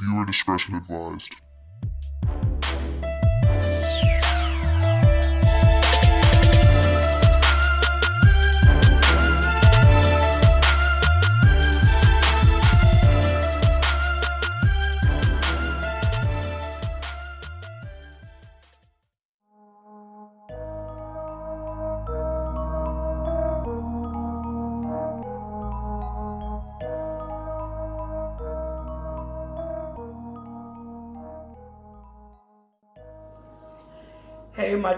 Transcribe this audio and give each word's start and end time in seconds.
Viewer 0.00 0.24
discretion 0.24 0.74
advised. 0.76 1.34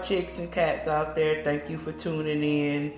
Chicks 0.03 0.37
and 0.37 0.51
cats 0.51 0.87
out 0.87 1.15
there, 1.15 1.43
thank 1.43 1.69
you 1.69 1.77
for 1.77 1.91
tuning 1.93 2.43
in. 2.43 2.93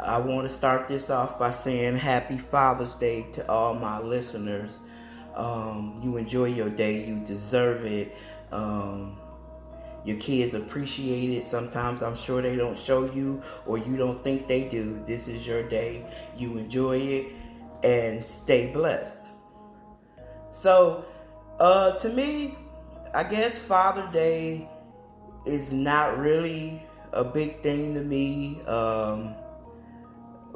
I 0.00 0.18
want 0.18 0.46
to 0.46 0.52
start 0.52 0.88
this 0.88 1.10
off 1.10 1.38
by 1.38 1.50
saying 1.50 1.96
Happy 1.96 2.38
Father's 2.38 2.94
Day 2.94 3.26
to 3.32 3.50
all 3.50 3.74
my 3.74 4.00
listeners. 4.00 4.78
Um, 5.34 6.00
you 6.02 6.16
enjoy 6.16 6.46
your 6.46 6.70
day, 6.70 7.06
you 7.06 7.20
deserve 7.20 7.84
it. 7.84 8.16
Um, 8.52 9.18
your 10.04 10.16
kids 10.18 10.54
appreciate 10.54 11.30
it. 11.30 11.44
Sometimes 11.44 12.02
I'm 12.02 12.16
sure 12.16 12.40
they 12.40 12.56
don't 12.56 12.78
show 12.78 13.10
you 13.10 13.42
or 13.66 13.76
you 13.76 13.96
don't 13.96 14.22
think 14.22 14.46
they 14.46 14.68
do. 14.68 14.98
This 15.00 15.28
is 15.28 15.46
your 15.46 15.68
day. 15.68 16.06
You 16.36 16.56
enjoy 16.58 16.98
it 16.98 17.26
and 17.82 18.24
stay 18.24 18.72
blessed. 18.72 19.18
So, 20.50 21.04
uh, 21.58 21.98
to 21.98 22.08
me, 22.08 22.54
I 23.12 23.24
guess 23.24 23.58
Father 23.58 24.08
Day 24.12 24.68
is 25.46 25.72
not 25.72 26.18
really 26.18 26.82
a 27.12 27.24
big 27.24 27.62
thing 27.62 27.94
to 27.94 28.00
me. 28.00 28.60
Um, 28.62 29.34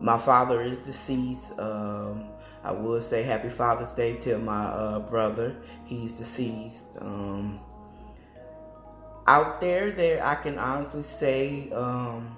my 0.01 0.19
father 0.19 0.61
is 0.63 0.81
deceased. 0.81 1.59
Um, 1.59 2.25
I 2.63 2.73
would 2.73 3.03
say 3.03 3.23
Happy 3.23 3.49
Father's 3.49 3.95
Day 3.95 4.17
to 4.17 4.39
my 4.39 4.65
uh, 4.65 4.99
brother. 5.01 5.57
He's 5.85 6.19
deceased. 6.19 6.99
Um, 7.01 7.61
out 9.27 9.61
there, 9.61 9.91
there 9.91 10.25
I 10.25 10.35
can 10.35 10.59
honestly 10.59 11.03
say 11.03 11.71
um, 11.71 12.37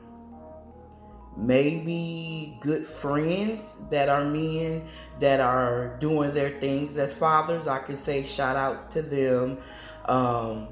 maybe 1.36 2.58
good 2.60 2.84
friends 2.84 3.78
that 3.90 4.08
are 4.08 4.24
men 4.24 4.86
that 5.18 5.40
are 5.40 5.96
doing 5.98 6.34
their 6.34 6.50
things 6.50 6.98
as 6.98 7.14
fathers. 7.14 7.66
I 7.66 7.78
can 7.78 7.96
say 7.96 8.24
shout 8.24 8.56
out 8.56 8.90
to 8.92 9.02
them. 9.02 9.58
Um, 10.04 10.68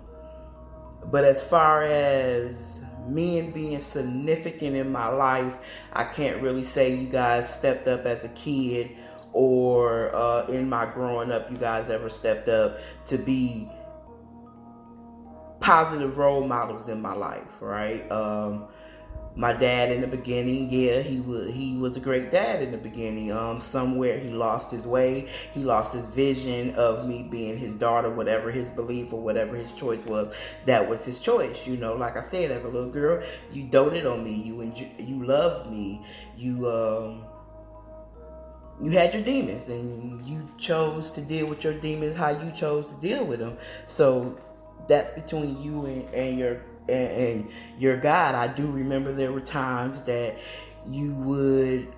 but 1.07 1.25
as 1.25 1.43
far 1.43 1.83
as 1.83 2.85
men 3.07 3.51
being 3.51 3.79
significant 3.79 4.77
in 4.77 4.93
my 4.93 5.09
life, 5.09 5.59
I 5.93 6.05
can't 6.05 6.41
really 6.43 6.65
say 6.65 6.95
you 6.95 7.09
guys 7.09 7.53
stepped 7.53 7.89
up 7.89 8.07
as 8.07 8.25
a 8.25 8.29
kid 8.31 8.91
or 9.33 10.15
uh, 10.15 10.47
in 10.47 10.69
my 10.69 10.87
growing 10.87 11.31
up, 11.31 11.51
you 11.51 11.57
guys 11.57 11.91
ever 11.91 12.09
stepped 12.09 12.49
up 12.49 12.79
to 13.07 13.19
be 13.19 13.69
positive 15.61 16.17
role 16.17 16.47
models 16.47 16.89
in 16.89 17.01
my 17.01 17.15
life, 17.15 17.61
right? 17.61 18.11
Um, 18.11 18.69
my 19.41 19.55
dad 19.55 19.91
in 19.91 20.03
the 20.03 20.07
beginning, 20.07 20.69
yeah, 20.69 21.01
he 21.01 21.19
was 21.19 21.51
he 21.51 21.75
was 21.75 21.97
a 21.97 22.01
great 22.01 22.31
dad 22.31 22.61
in 22.61 22.73
the 22.73 22.77
beginning. 22.77 23.33
Um, 23.33 23.63
somewhere 23.63 24.19
he 24.19 24.29
lost 24.29 24.71
his 24.71 24.87
way, 24.87 25.31
he 25.55 25.65
lost 25.65 25.95
his 25.95 26.05
vision 26.09 26.75
of 26.75 27.09
me 27.09 27.23
being 27.23 27.57
his 27.57 27.75
daughter, 27.75 28.11
whatever 28.11 28.51
his 28.51 28.71
belief 28.71 29.15
or 29.15 29.23
whatever 29.23 29.57
his 29.57 29.73
choice 29.73 30.05
was. 30.05 30.37
That 30.67 30.91
was 30.91 31.07
his 31.07 31.19
choice, 31.19 31.67
you 31.67 31.79
know. 31.79 31.97
Like 31.97 32.19
I 32.19 32.21
said, 32.21 32.51
as 32.51 32.65
a 32.65 32.69
little 32.69 32.91
girl, 32.91 33.23
you 33.51 33.63
doted 33.63 34.05
on 34.05 34.23
me, 34.23 34.35
you 34.35 34.61
you 34.99 35.25
loved 35.25 35.71
me, 35.71 36.05
you 36.37 36.69
um, 36.69 37.25
you 38.79 38.91
had 38.91 39.15
your 39.15 39.23
demons, 39.23 39.71
and 39.71 40.23
you 40.29 40.51
chose 40.59 41.11
to 41.13 41.23
deal 41.23 41.47
with 41.47 41.65
your 41.65 41.81
demons 41.81 42.15
how 42.15 42.29
you 42.29 42.51
chose 42.51 42.87
to 42.89 42.95
deal 43.01 43.25
with 43.25 43.41
them. 43.41 43.57
So 43.87 44.39
that's 44.87 45.11
between 45.13 45.63
you 45.63 45.87
and, 45.87 46.15
and 46.15 46.39
your 46.39 46.61
and, 46.89 47.11
and 47.13 47.51
your 47.79 47.97
God. 47.97 48.35
I 48.35 48.49
do 48.49 48.71
remember 48.71 49.13
there 49.13 49.33
were 49.33 49.41
times 49.41 50.03
that 50.05 50.37
you 50.89 51.15
would 51.15 51.89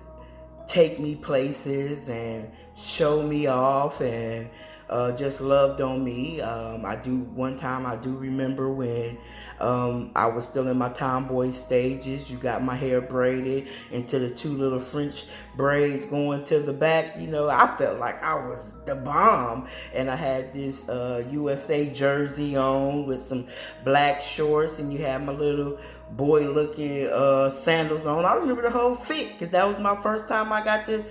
take 0.67 0.99
me 0.99 1.15
places 1.15 2.09
and 2.09 2.49
show 2.75 3.21
me 3.21 3.47
off 3.47 4.01
and 4.01 4.49
uh, 4.93 5.11
just 5.11 5.41
loved 5.41 5.81
on 5.81 6.03
me. 6.03 6.39
Um, 6.39 6.85
I 6.85 6.95
do 6.95 7.17
one 7.17 7.55
time 7.55 7.83
I 7.87 7.95
do 7.95 8.15
remember 8.15 8.71
when 8.71 9.17
um, 9.59 10.11
I 10.15 10.27
was 10.27 10.45
still 10.45 10.67
in 10.67 10.77
my 10.77 10.89
tomboy 10.89 11.49
stages. 11.49 12.29
You 12.29 12.37
got 12.37 12.63
my 12.63 12.75
hair 12.75 13.01
braided 13.01 13.69
into 13.91 14.19
the 14.19 14.29
two 14.29 14.55
little 14.55 14.79
French 14.79 15.25
braids 15.57 16.05
going 16.05 16.43
to 16.45 16.59
the 16.59 16.73
back. 16.73 17.15
You 17.17 17.25
know, 17.25 17.49
I 17.49 17.75
felt 17.75 17.99
like 17.99 18.21
I 18.21 18.35
was 18.35 18.71
the 18.85 18.93
bomb, 18.93 19.67
and 19.95 20.11
I 20.11 20.15
had 20.15 20.53
this 20.53 20.87
uh, 20.87 21.25
USA 21.31 21.89
jersey 21.89 22.55
on 22.55 23.07
with 23.07 23.21
some 23.21 23.47
black 23.83 24.21
shorts, 24.21 24.77
and 24.77 24.93
you 24.93 24.99
had 24.99 25.25
my 25.25 25.33
little 25.33 25.79
boy 26.11 26.47
looking 26.47 27.07
uh, 27.07 27.49
sandals 27.49 28.05
on. 28.05 28.25
I 28.25 28.35
remember 28.35 28.61
the 28.61 28.69
whole 28.69 28.93
fit 28.93 29.33
because 29.33 29.49
that 29.49 29.67
was 29.67 29.79
my 29.79 29.99
first 30.01 30.27
time 30.27 30.53
I 30.53 30.63
got 30.63 30.85
to 30.85 31.03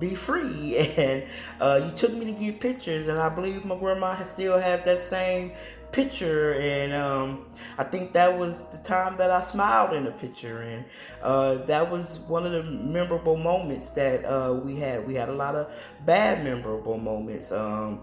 be 0.00 0.14
free. 0.14 0.76
And 0.96 1.24
uh, 1.60 1.80
you 1.84 1.92
took 1.92 2.12
me 2.12 2.24
to 2.26 2.32
get 2.32 2.60
pictures 2.60 3.08
and 3.08 3.18
i 3.18 3.28
believe 3.28 3.64
my 3.64 3.76
grandma 3.76 4.16
still 4.22 4.58
has 4.58 4.82
that 4.84 4.98
same 4.98 5.52
picture. 5.92 6.54
And 6.54 6.92
um, 6.92 7.46
i 7.78 7.84
think 7.84 8.12
that 8.12 8.36
was 8.36 8.66
the 8.66 8.78
time 8.78 9.16
that 9.18 9.30
i 9.30 9.40
smiled 9.40 9.92
in 9.92 10.04
the 10.04 10.12
picture. 10.12 10.62
And 10.62 10.84
uh, 11.22 11.54
that 11.66 11.90
was 11.90 12.18
one 12.20 12.46
of 12.46 12.52
the 12.52 12.64
memorable 12.64 13.36
moments 13.36 13.90
that 13.92 14.24
uh, 14.24 14.54
we 14.54 14.76
had. 14.76 15.06
We 15.06 15.14
had 15.14 15.28
a 15.28 15.34
lot 15.34 15.54
of 15.54 15.70
bad 16.04 16.42
memorable 16.44 16.98
moments. 16.98 17.52
Um, 17.52 18.00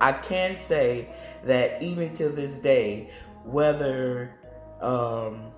i 0.00 0.12
can 0.12 0.56
say 0.56 1.08
that 1.44 1.80
even 1.80 2.12
to 2.14 2.28
this 2.28 2.58
day 2.58 3.08
whether 3.44 4.34
um, 4.80 5.52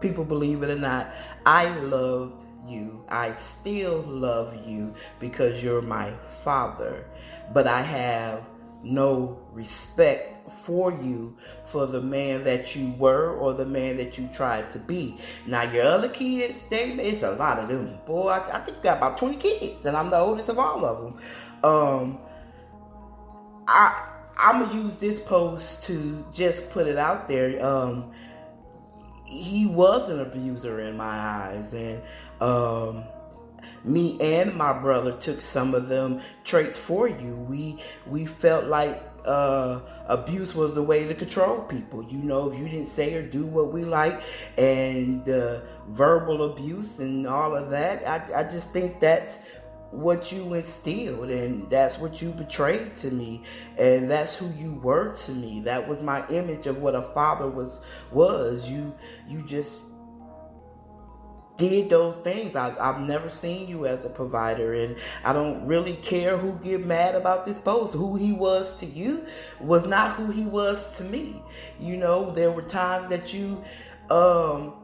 people 0.00 0.24
believe 0.24 0.62
it 0.62 0.70
or 0.70 0.78
not 0.78 1.08
i 1.44 1.68
loved 1.80 2.41
you. 2.66 3.04
I 3.08 3.32
still 3.32 4.02
love 4.02 4.66
you 4.66 4.94
because 5.20 5.62
you're 5.62 5.82
my 5.82 6.10
father. 6.42 7.06
But 7.52 7.66
I 7.66 7.82
have 7.82 8.44
no 8.82 9.38
respect 9.52 10.50
for 10.50 10.92
you 10.92 11.36
for 11.64 11.86
the 11.86 12.00
man 12.00 12.44
that 12.44 12.74
you 12.74 12.92
were 12.92 13.36
or 13.36 13.54
the 13.54 13.66
man 13.66 13.96
that 13.96 14.18
you 14.18 14.28
tried 14.28 14.70
to 14.70 14.78
be. 14.78 15.16
Now 15.46 15.62
your 15.62 15.84
other 15.84 16.08
kids, 16.08 16.64
they 16.64 16.90
it's 16.92 17.22
a 17.22 17.32
lot 17.32 17.58
of 17.58 17.68
them. 17.68 17.98
Boy, 18.06 18.28
I, 18.30 18.56
I 18.56 18.60
think 18.60 18.78
you 18.78 18.82
got 18.82 18.98
about 18.98 19.18
20 19.18 19.36
kids, 19.36 19.86
and 19.86 19.96
I'm 19.96 20.10
the 20.10 20.18
oldest 20.18 20.48
of 20.48 20.58
all 20.58 20.84
of 20.84 21.02
them. 21.02 21.22
Um 21.62 22.18
I 23.68 24.08
I'm 24.36 24.62
gonna 24.62 24.74
use 24.74 24.96
this 24.96 25.20
post 25.20 25.84
to 25.84 26.26
just 26.32 26.70
put 26.70 26.86
it 26.86 26.98
out 26.98 27.28
there. 27.28 27.64
Um 27.64 28.12
he 29.24 29.66
was 29.66 30.10
an 30.10 30.20
abuser 30.20 30.80
in 30.80 30.96
my 30.96 31.04
eyes 31.06 31.72
and 31.72 32.02
um, 32.42 33.04
me 33.84 34.18
and 34.20 34.54
my 34.54 34.72
brother 34.72 35.16
took 35.18 35.40
some 35.40 35.74
of 35.74 35.88
them 35.88 36.20
traits 36.44 36.84
for 36.84 37.08
you. 37.08 37.36
We 37.36 37.78
we 38.06 38.26
felt 38.26 38.66
like 38.66 39.00
uh, 39.24 39.80
abuse 40.06 40.54
was 40.54 40.74
the 40.74 40.82
way 40.82 41.06
to 41.06 41.14
control 41.14 41.62
people. 41.62 42.02
You 42.02 42.22
know, 42.22 42.50
if 42.50 42.58
you 42.58 42.64
didn't 42.66 42.86
say 42.86 43.14
or 43.14 43.22
do 43.22 43.46
what 43.46 43.72
we 43.72 43.84
like, 43.84 44.20
and 44.58 45.28
uh, 45.28 45.60
verbal 45.88 46.52
abuse 46.52 46.98
and 46.98 47.26
all 47.26 47.54
of 47.54 47.70
that, 47.70 48.06
I, 48.06 48.40
I 48.40 48.42
just 48.44 48.72
think 48.72 48.98
that's 48.98 49.38
what 49.92 50.32
you 50.32 50.54
instilled 50.54 51.28
and 51.28 51.68
that's 51.68 51.98
what 51.98 52.22
you 52.22 52.32
betrayed 52.32 52.94
to 52.94 53.10
me 53.10 53.42
and 53.78 54.10
that's 54.10 54.34
who 54.34 54.48
you 54.56 54.72
were 54.82 55.12
to 55.12 55.32
me 55.32 55.60
that 55.60 55.86
was 55.86 56.02
my 56.02 56.26
image 56.28 56.66
of 56.66 56.80
what 56.80 56.94
a 56.94 57.02
father 57.12 57.46
was 57.46 57.82
was 58.10 58.70
you 58.70 58.94
you 59.28 59.42
just 59.42 59.82
did 61.68 61.90
those 61.90 62.16
things. 62.16 62.56
I, 62.56 62.70
have 62.84 63.00
never 63.00 63.28
seen 63.28 63.68
you 63.68 63.86
as 63.86 64.04
a 64.04 64.10
provider, 64.10 64.72
and 64.74 64.96
I 65.24 65.32
don't 65.32 65.66
really 65.66 65.94
care 65.96 66.36
who 66.36 66.54
get 66.56 66.84
mad 66.84 67.14
about 67.14 67.44
this 67.44 67.58
post. 67.58 67.94
Who 67.94 68.16
he 68.16 68.32
was 68.32 68.76
to 68.76 68.86
you 68.86 69.24
was 69.60 69.86
not 69.86 70.16
who 70.16 70.30
he 70.30 70.44
was 70.44 70.96
to 70.98 71.04
me. 71.04 71.42
You 71.78 71.96
know, 71.96 72.30
there 72.30 72.50
were 72.50 72.62
times 72.62 73.08
that 73.10 73.32
you 73.32 73.62
um, 74.10 74.74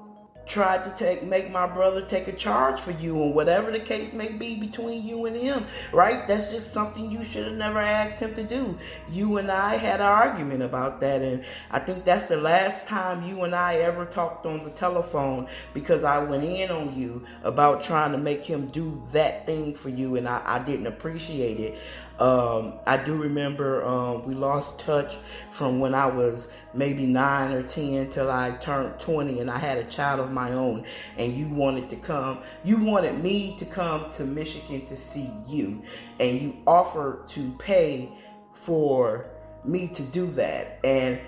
tried 0.48 0.84
to 0.84 0.90
take 0.90 1.22
make 1.22 1.50
my 1.50 1.66
brother 1.66 2.02
take 2.02 2.28
a 2.28 2.32
charge 2.32 2.80
for 2.80 2.92
you 2.92 3.22
and 3.22 3.34
whatever 3.34 3.70
the 3.70 3.80
case 3.80 4.14
may 4.14 4.32
be 4.32 4.56
between 4.56 5.06
you 5.06 5.26
and 5.26 5.36
him 5.36 5.64
right? 5.92 6.26
That's 6.26 6.50
just 6.50 6.72
something 6.72 7.10
you 7.10 7.24
should 7.24 7.46
have 7.46 7.56
never 7.56 7.78
asked 7.78 8.20
him 8.20 8.34
to 8.34 8.42
do. 8.42 8.76
You 9.10 9.38
and 9.38 9.50
i 9.50 9.76
had 9.76 10.00
an 10.00 10.06
argument 10.06 10.62
about 10.62 11.00
that 11.00 11.22
and 11.22 11.44
i 11.70 11.78
think 11.78 12.04
that's 12.04 12.24
the 12.24 12.36
last 12.36 12.86
time 12.86 13.24
you 13.24 13.42
and 13.42 13.54
i 13.54 13.76
ever 13.76 14.04
talked 14.04 14.46
on 14.46 14.64
the 14.64 14.70
telephone 14.70 15.46
because 15.74 16.04
i 16.04 16.18
went 16.18 16.44
in 16.44 16.70
on 16.70 16.94
you 16.94 17.24
about 17.42 17.82
trying 17.82 18.12
to 18.12 18.18
make 18.18 18.44
him 18.44 18.66
do 18.68 19.00
that 19.12 19.46
thing 19.46 19.74
for 19.74 19.88
you 19.88 20.16
and 20.16 20.28
i, 20.28 20.42
I 20.44 20.58
didn't 20.60 20.86
appreciate 20.86 21.60
it 21.60 21.78
Um, 22.18 22.74
I 22.84 22.96
do 22.96 23.14
remember 23.14 23.84
um, 23.84 24.24
we 24.24 24.34
lost 24.34 24.80
touch 24.80 25.16
from 25.52 25.78
when 25.78 25.94
I 25.94 26.06
was 26.06 26.48
maybe 26.74 27.06
nine 27.06 27.52
or 27.52 27.62
ten 27.62 28.10
till 28.10 28.30
I 28.30 28.52
turned 28.52 28.98
20 28.98 29.38
and 29.38 29.48
I 29.48 29.58
had 29.58 29.78
a 29.78 29.84
child 29.84 30.18
of 30.18 30.32
my 30.32 30.52
own. 30.52 30.84
And 31.16 31.36
you 31.36 31.48
wanted 31.48 31.88
to 31.90 31.96
come 31.96 32.40
you 32.64 32.76
wanted 32.78 33.22
me 33.22 33.56
to 33.58 33.64
come 33.64 34.10
to 34.12 34.24
Michigan 34.24 34.84
to 34.86 34.96
see 34.96 35.30
you. 35.46 35.82
And 36.18 36.40
you 36.40 36.56
offered 36.66 37.28
to 37.28 37.52
pay 37.52 38.10
for 38.52 39.30
me 39.64 39.86
to 39.88 40.02
do 40.02 40.26
that. 40.32 40.80
And 40.82 41.20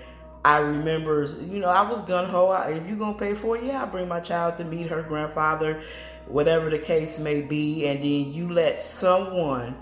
I 0.43 0.57
remember 0.57 1.23
you 1.39 1.59
know 1.59 1.69
I 1.69 1.89
was 1.89 2.01
gun 2.01 2.25
ho 2.25 2.51
if 2.67 2.85
you're 2.85 2.97
gonna 2.97 3.17
pay 3.17 3.33
for 3.33 3.55
it 3.55 3.63
yeah 3.63 3.83
I 3.83 3.85
bring 3.85 4.09
my 4.09 4.19
child 4.19 4.57
to 4.57 4.65
meet 4.65 4.87
her 4.89 5.03
grandfather 5.03 5.83
whatever 6.27 6.69
the 6.69 6.79
case 6.79 7.17
may 7.17 7.41
be. 7.41 7.87
And 7.87 7.99
then 7.99 8.33
you 8.33 8.51
let 8.51 8.77
someone 8.77 9.75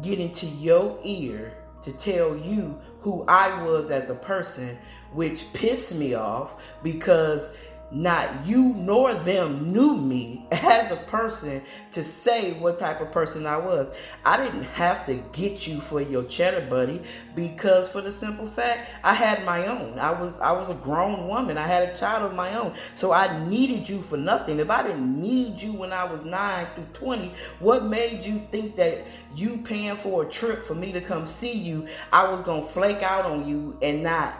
get 0.00 0.18
into 0.18 0.46
your 0.46 0.98
ear 1.02 1.54
to 1.82 1.92
tell 1.92 2.36
you 2.36 2.78
who 3.00 3.24
I 3.26 3.64
was 3.64 3.90
as 3.90 4.08
a 4.08 4.14
person, 4.14 4.78
which 5.12 5.52
pissed 5.52 5.94
me 5.94 6.14
off 6.14 6.62
because 6.82 7.50
not 7.92 8.46
you 8.46 8.72
nor 8.74 9.12
them 9.12 9.70
knew 9.70 9.96
me 9.96 10.46
as 10.52 10.90
a 10.90 10.96
person 10.96 11.62
to 11.92 12.02
say 12.02 12.54
what 12.54 12.78
type 12.78 13.00
of 13.00 13.12
person 13.12 13.46
I 13.46 13.58
was. 13.58 13.94
I 14.24 14.42
didn't 14.42 14.64
have 14.64 15.04
to 15.06 15.16
get 15.32 15.66
you 15.66 15.78
for 15.78 16.00
your 16.00 16.24
cheddar 16.24 16.66
buddy 16.68 17.02
because 17.34 17.90
for 17.90 18.00
the 18.00 18.10
simple 18.10 18.46
fact 18.46 18.90
I 19.04 19.12
had 19.12 19.44
my 19.44 19.66
own. 19.66 19.98
I 19.98 20.18
was 20.18 20.38
I 20.40 20.52
was 20.52 20.70
a 20.70 20.74
grown 20.74 21.28
woman. 21.28 21.58
I 21.58 21.66
had 21.66 21.88
a 21.88 21.96
child 21.96 22.22
of 22.22 22.34
my 22.34 22.54
own. 22.54 22.72
So 22.94 23.12
I 23.12 23.46
needed 23.46 23.88
you 23.88 24.00
for 24.00 24.16
nothing. 24.16 24.58
If 24.58 24.70
I 24.70 24.82
didn't 24.82 25.20
need 25.20 25.60
you 25.60 25.72
when 25.72 25.92
I 25.92 26.04
was 26.04 26.24
9 26.24 26.66
through 26.74 26.86
20, 26.94 27.32
what 27.60 27.84
made 27.84 28.24
you 28.24 28.42
think 28.50 28.76
that 28.76 29.04
you 29.34 29.58
paying 29.58 29.96
for 29.96 30.24
a 30.24 30.28
trip 30.28 30.64
for 30.64 30.74
me 30.74 30.92
to 30.92 31.00
come 31.00 31.26
see 31.26 31.52
you, 31.52 31.86
I 32.12 32.30
was 32.30 32.42
going 32.42 32.62
to 32.62 32.68
flake 32.68 33.02
out 33.02 33.26
on 33.26 33.46
you 33.46 33.78
and 33.82 34.02
not 34.02 34.34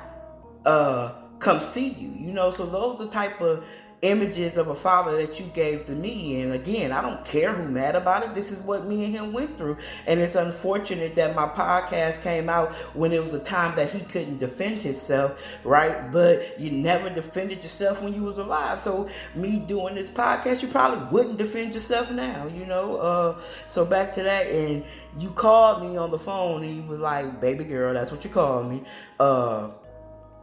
uh 0.64 1.21
come 1.42 1.60
see 1.60 1.88
you. 1.88 2.08
You 2.16 2.32
know, 2.32 2.50
so 2.50 2.64
those 2.64 3.00
are 3.00 3.04
the 3.04 3.10
type 3.10 3.40
of 3.40 3.64
images 4.00 4.56
of 4.56 4.66
a 4.66 4.74
father 4.74 5.16
that 5.24 5.38
you 5.38 5.46
gave 5.46 5.86
to 5.86 5.92
me. 5.92 6.40
And 6.40 6.52
again, 6.52 6.90
I 6.90 7.00
don't 7.00 7.24
care 7.24 7.54
who 7.54 7.68
mad 7.68 7.94
about 7.94 8.24
it. 8.24 8.34
This 8.34 8.50
is 8.50 8.58
what 8.60 8.84
me 8.84 9.04
and 9.04 9.14
him 9.14 9.32
went 9.32 9.56
through. 9.56 9.76
And 10.08 10.18
it's 10.18 10.34
unfortunate 10.34 11.14
that 11.14 11.36
my 11.36 11.46
podcast 11.46 12.22
came 12.22 12.48
out 12.48 12.74
when 12.94 13.12
it 13.12 13.24
was 13.24 13.32
a 13.32 13.38
time 13.38 13.76
that 13.76 13.90
he 13.90 14.00
couldn't 14.00 14.38
defend 14.38 14.82
himself, 14.82 15.54
right? 15.62 16.10
But 16.10 16.58
you 16.58 16.72
never 16.72 17.10
defended 17.10 17.62
yourself 17.62 18.02
when 18.02 18.12
you 18.12 18.24
was 18.24 18.38
alive. 18.38 18.80
So 18.80 19.08
me 19.36 19.60
doing 19.60 19.94
this 19.94 20.08
podcast, 20.08 20.62
you 20.62 20.68
probably 20.68 21.06
wouldn't 21.12 21.38
defend 21.38 21.72
yourself 21.72 22.10
now, 22.10 22.48
you 22.48 22.64
know? 22.64 22.96
Uh, 22.96 23.40
so 23.68 23.84
back 23.84 24.12
to 24.14 24.22
that. 24.24 24.46
And 24.48 24.84
you 25.16 25.30
called 25.30 25.80
me 25.80 25.96
on 25.96 26.10
the 26.10 26.18
phone 26.18 26.64
and 26.64 26.76
you 26.76 26.82
was 26.82 26.98
like, 26.98 27.40
baby 27.40 27.62
girl, 27.62 27.94
that's 27.94 28.10
what 28.10 28.24
you 28.24 28.30
called 28.30 28.68
me. 28.68 28.82
Uh, 29.20 29.68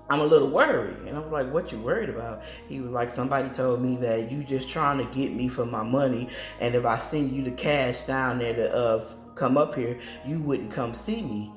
I'm 0.10 0.22
a 0.22 0.26
little 0.26 0.50
worried. 0.50 0.98
And 1.08 1.16
I'm 1.18 1.32
like, 1.32 1.52
what 1.52 1.72
you 1.72 1.80
worried 1.80 2.10
about? 2.10 2.42
He 2.68 2.82
was 2.82 2.92
like, 2.92 3.10
somebody 3.10 3.50
told 3.50 3.82
me 3.82 3.96
that 3.98 4.32
you 4.32 4.44
just 4.44 4.68
trying 4.68 4.98
to 4.98 5.06
get 5.14 5.34
me 5.34 5.48
for 5.48 5.66
my 5.66 5.84
money. 5.84 6.30
And 6.60 6.74
if 6.74 6.86
I 6.86 6.98
send 6.98 7.32
you 7.32 7.44
the 7.44 7.52
cash 7.52 8.04
down 8.04 8.40
there 8.40 8.56
to 8.56 8.76
uh, 8.76 9.06
come 9.36 9.58
up 9.58 9.76
here, 9.76 10.00
you 10.26 10.40
wouldn't 10.40 10.72
come 10.72 10.94
see 10.94 11.22
me. 11.22 11.52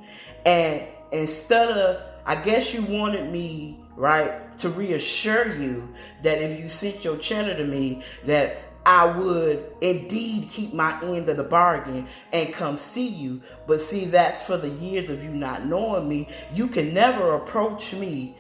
And 0.45 0.87
instead 1.13 1.71
of, 1.71 2.03
I 2.27 2.37
guess 2.37 2.75
you 2.75 2.83
wanted 2.83 3.33
me, 3.33 3.83
right, 3.97 4.59
to 4.59 4.69
reassure 4.69 5.57
you 5.57 5.93
that 6.23 6.43
if 6.43 6.61
you 6.61 6.69
sent 6.69 7.05
your 7.05 7.17
cheddar 7.17 7.57
to 7.57 7.65
me, 7.65 8.03
that 8.27 8.59
I 8.85 9.17
would 9.17 9.65
indeed 9.81 10.51
keep 10.51 10.75
my 10.75 11.01
end 11.03 11.29
of 11.29 11.37
the 11.37 11.45
bargain 11.45 12.07
and 12.33 12.53
come 12.53 12.79
see 12.79 13.09
you. 13.09 13.41
But 13.67 13.81
see, 13.81 14.07
that's 14.07 14.43
for 14.43 14.57
the 14.57 14.69
years 14.69 15.09
of 15.09 15.23
you 15.23 15.31
not 15.31 15.67
knowing 15.67 16.09
me. 16.09 16.29
You 16.53 16.67
can 16.69 16.93
never 16.93 17.37
approach 17.37 17.95
me 17.95 18.37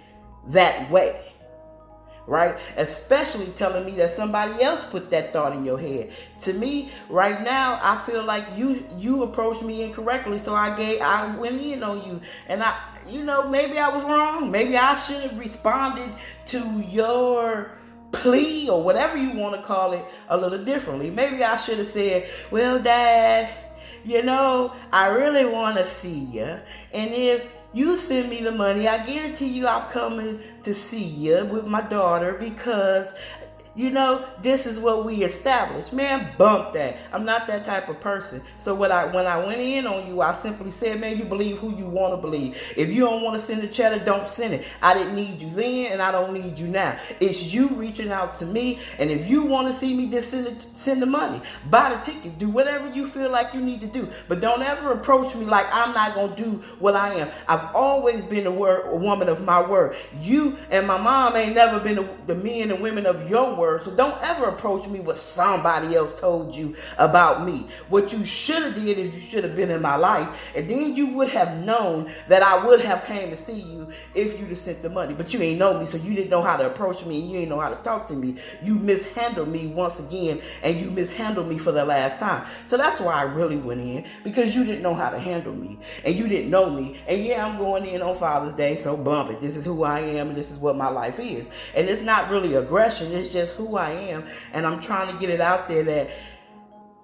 that 0.48 0.90
way. 0.90 1.28
Right? 2.24 2.56
Especially 2.76 3.46
telling 3.46 3.84
me 3.84 3.92
that 3.96 4.10
somebody 4.10 4.62
else 4.62 4.84
put 4.84 5.10
that 5.10 5.32
thought 5.32 5.56
in 5.56 5.64
your 5.64 5.78
head. 5.78 6.12
To 6.42 6.52
me, 6.52 6.90
right 7.08 7.42
now, 7.42 7.80
I 7.82 8.00
feel 8.06 8.24
like 8.24 8.44
you 8.56 8.86
you 8.96 9.24
approached 9.24 9.62
me 9.62 9.82
incorrectly, 9.82 10.38
so 10.38 10.54
I 10.54 10.76
gave 10.76 11.00
I 11.00 11.34
went 11.36 11.60
in 11.60 11.82
on 11.82 12.08
you. 12.08 12.20
And 12.46 12.62
I 12.62 12.78
you 13.08 13.24
know, 13.24 13.48
maybe 13.48 13.76
I 13.78 13.88
was 13.88 14.04
wrong. 14.04 14.52
Maybe 14.52 14.76
I 14.76 14.94
should 14.94 15.22
have 15.22 15.38
responded 15.38 16.10
to 16.46 16.84
your 16.88 17.72
plea 18.12 18.68
or 18.68 18.82
whatever 18.82 19.16
you 19.16 19.32
want 19.32 19.56
to 19.56 19.66
call 19.66 19.92
it 19.92 20.04
a 20.28 20.36
little 20.36 20.64
differently. 20.64 21.10
Maybe 21.10 21.42
I 21.42 21.56
should 21.56 21.78
have 21.78 21.86
said, 21.86 22.28
Well, 22.50 22.80
Dad, 22.80 23.52
you 24.04 24.22
know, 24.22 24.72
I 24.92 25.08
really 25.08 25.44
want 25.44 25.78
to 25.78 25.84
see 25.84 26.18
you. 26.18 26.60
And 26.92 27.12
if 27.12 27.44
you 27.72 27.96
send 27.96 28.30
me 28.30 28.42
the 28.42 28.50
money. 28.52 28.86
I 28.86 29.04
guarantee 29.04 29.48
you 29.48 29.66
I'm 29.66 29.88
coming 29.90 30.40
to 30.62 30.74
see 30.74 31.04
you 31.04 31.44
with 31.46 31.66
my 31.66 31.80
daughter 31.80 32.34
because 32.34 33.14
you 33.74 33.90
know, 33.90 34.22
this 34.42 34.66
is 34.66 34.78
what 34.78 35.06
we 35.06 35.24
established. 35.24 35.94
Man, 35.94 36.30
bump 36.36 36.74
that. 36.74 36.98
I'm 37.10 37.24
not 37.24 37.46
that 37.46 37.64
type 37.64 37.88
of 37.88 38.00
person. 38.00 38.42
So 38.58 38.74
what 38.74 38.90
I 38.90 39.06
when 39.06 39.26
I 39.26 39.42
went 39.42 39.60
in 39.60 39.86
on 39.86 40.06
you, 40.06 40.20
I 40.20 40.32
simply 40.32 40.70
said, 40.70 41.00
man, 41.00 41.16
you 41.16 41.24
believe 41.24 41.58
who 41.58 41.74
you 41.74 41.86
want 41.86 42.14
to 42.14 42.20
believe. 42.20 42.74
If 42.76 42.90
you 42.90 43.00
don't 43.00 43.22
want 43.22 43.34
to 43.34 43.40
send 43.40 43.62
the 43.62 43.68
cheddar, 43.68 44.04
don't 44.04 44.26
send 44.26 44.52
it. 44.52 44.66
I 44.82 44.92
didn't 44.92 45.14
need 45.14 45.40
you 45.40 45.48
then, 45.50 45.92
and 45.92 46.02
I 46.02 46.12
don't 46.12 46.34
need 46.34 46.58
you 46.58 46.68
now. 46.68 46.98
It's 47.18 47.54
you 47.54 47.68
reaching 47.68 48.12
out 48.12 48.34
to 48.38 48.46
me, 48.46 48.78
and 48.98 49.10
if 49.10 49.30
you 49.30 49.46
want 49.46 49.68
to 49.68 49.72
see 49.74 49.96
me, 49.96 50.10
just 50.10 50.30
send 50.30 50.48
it, 50.48 50.60
send 50.60 51.00
the 51.00 51.06
money, 51.06 51.40
buy 51.70 51.94
the 51.94 52.00
ticket, 52.00 52.38
do 52.38 52.50
whatever 52.50 52.92
you 52.92 53.06
feel 53.06 53.30
like 53.30 53.54
you 53.54 53.60
need 53.62 53.80
to 53.80 53.86
do. 53.86 54.06
But 54.28 54.40
don't 54.40 54.62
ever 54.62 54.92
approach 54.92 55.34
me 55.34 55.46
like 55.46 55.66
I'm 55.72 55.94
not 55.94 56.14
gonna 56.14 56.36
do 56.36 56.62
what 56.78 56.94
I 56.94 57.14
am. 57.14 57.28
I've 57.48 57.74
always 57.74 58.22
been 58.22 58.46
a 58.46 58.52
word, 58.52 58.92
a 58.92 58.96
woman 58.96 59.30
of 59.30 59.42
my 59.46 59.66
word. 59.66 59.96
You 60.20 60.58
and 60.70 60.86
my 60.86 60.98
mom 61.00 61.36
ain't 61.36 61.54
never 61.54 61.80
been 61.80 61.96
the, 61.96 62.08
the 62.26 62.34
men 62.34 62.70
and 62.70 62.82
women 62.82 63.06
of 63.06 63.30
your 63.30 63.54
word 63.54 63.61
So 63.82 63.94
don't 63.94 64.20
ever 64.22 64.46
approach 64.46 64.88
me 64.88 65.00
what 65.00 65.16
somebody 65.16 65.94
else 65.94 66.18
told 66.18 66.54
you 66.54 66.74
about 66.98 67.44
me. 67.44 67.66
What 67.88 68.12
you 68.12 68.24
should 68.24 68.62
have 68.62 68.74
did 68.74 68.98
is 68.98 69.14
you 69.14 69.20
should 69.20 69.44
have 69.44 69.56
been 69.56 69.70
in 69.70 69.82
my 69.82 69.96
life, 69.96 70.52
and 70.56 70.68
then 70.68 70.96
you 70.96 71.14
would 71.14 71.28
have 71.28 71.64
known 71.64 72.10
that 72.28 72.42
I 72.42 72.64
would 72.64 72.80
have 72.80 73.04
came 73.04 73.30
to 73.30 73.36
see 73.36 73.60
you 73.60 73.88
if 74.14 74.38
you'd 74.38 74.48
have 74.48 74.58
sent 74.58 74.82
the 74.82 74.90
money. 74.90 75.14
But 75.14 75.32
you 75.32 75.40
ain't 75.40 75.58
know 75.58 75.78
me, 75.78 75.86
so 75.86 75.96
you 75.98 76.14
didn't 76.14 76.30
know 76.30 76.42
how 76.42 76.56
to 76.56 76.66
approach 76.66 77.04
me, 77.04 77.20
and 77.20 77.30
you 77.30 77.38
ain't 77.38 77.48
know 77.48 77.60
how 77.60 77.70
to 77.70 77.82
talk 77.82 78.06
to 78.08 78.14
me. 78.14 78.36
You 78.62 78.74
mishandled 78.74 79.48
me 79.48 79.68
once 79.68 80.00
again, 80.00 80.40
and 80.62 80.80
you 80.80 80.90
mishandled 80.90 81.48
me 81.48 81.58
for 81.58 81.72
the 81.72 81.84
last 81.84 82.20
time. 82.20 82.46
So 82.66 82.76
that's 82.76 83.00
why 83.00 83.14
I 83.14 83.22
really 83.22 83.56
went 83.56 83.80
in 83.80 84.04
because 84.24 84.54
you 84.54 84.64
didn't 84.64 84.82
know 84.82 84.94
how 84.94 85.10
to 85.10 85.18
handle 85.18 85.54
me, 85.54 85.78
and 86.04 86.14
you 86.14 86.28
didn't 86.28 86.50
know 86.50 86.70
me. 86.70 86.98
And 87.08 87.22
yeah, 87.22 87.46
I'm 87.46 87.58
going 87.58 87.86
in 87.86 88.02
on 88.02 88.16
Father's 88.16 88.54
Day, 88.54 88.74
so 88.74 88.96
bump 88.96 89.30
it. 89.30 89.40
This 89.40 89.56
is 89.56 89.64
who 89.64 89.84
I 89.84 90.00
am, 90.00 90.28
and 90.28 90.36
this 90.36 90.50
is 90.50 90.58
what 90.58 90.76
my 90.76 90.88
life 90.88 91.18
is. 91.18 91.48
And 91.74 91.88
it's 91.88 92.02
not 92.02 92.30
really 92.30 92.54
aggression; 92.54 93.12
it's 93.12 93.32
just 93.32 93.51
who 93.52 93.76
I 93.76 93.90
am, 93.90 94.24
and 94.52 94.66
I'm 94.66 94.80
trying 94.80 95.12
to 95.12 95.18
get 95.20 95.30
it 95.30 95.40
out 95.40 95.68
there 95.68 95.84
that 95.84 96.10